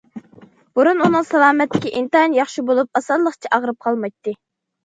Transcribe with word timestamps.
بۇرۇن 0.79 1.03
ئۇنىڭ 1.07 1.27
سالامەتلىكى 1.27 1.91
ئىنتايىن 1.99 2.39
ياخشى 2.39 2.65
بولۇپ 2.71 3.01
ئاسانلىقچە 3.01 3.53
ئاغرىپ 3.59 3.81
قالمايتتى. 3.89 4.39